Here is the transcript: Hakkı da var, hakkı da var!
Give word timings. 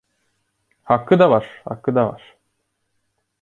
Hakkı 0.83 1.19
da 1.19 1.29
var, 1.29 1.61
hakkı 1.65 1.95
da 1.95 2.05
var! 2.07 2.37